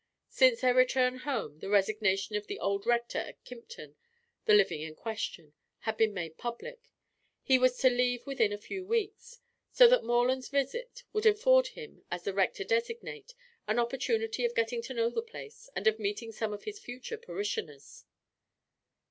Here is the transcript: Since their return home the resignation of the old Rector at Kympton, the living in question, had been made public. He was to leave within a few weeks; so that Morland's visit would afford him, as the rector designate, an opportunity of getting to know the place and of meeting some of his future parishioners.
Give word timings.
Since 0.29 0.61
their 0.61 0.73
return 0.73 1.17
home 1.17 1.59
the 1.59 1.69
resignation 1.69 2.35
of 2.35 2.47
the 2.47 2.57
old 2.59 2.87
Rector 2.87 3.19
at 3.19 3.45
Kympton, 3.45 3.93
the 4.45 4.55
living 4.55 4.81
in 4.81 4.95
question, 4.95 5.53
had 5.81 5.95
been 5.95 6.11
made 6.11 6.39
public. 6.39 6.89
He 7.43 7.59
was 7.59 7.77
to 7.77 7.89
leave 7.91 8.25
within 8.25 8.51
a 8.51 8.57
few 8.57 8.83
weeks; 8.83 9.41
so 9.71 9.87
that 9.89 10.03
Morland's 10.03 10.49
visit 10.49 11.03
would 11.13 11.27
afford 11.27 11.67
him, 11.67 12.03
as 12.09 12.23
the 12.23 12.33
rector 12.33 12.63
designate, 12.63 13.35
an 13.67 13.77
opportunity 13.77 14.43
of 14.43 14.55
getting 14.55 14.81
to 14.81 14.95
know 14.95 15.11
the 15.11 15.21
place 15.21 15.69
and 15.75 15.85
of 15.85 15.99
meeting 15.99 16.31
some 16.31 16.51
of 16.51 16.63
his 16.63 16.79
future 16.79 17.19
parishioners. 17.19 18.05